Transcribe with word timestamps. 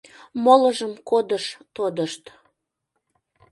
Молыжым 0.43 0.93
кодыш 1.09 1.45
тодышт. 1.75 2.23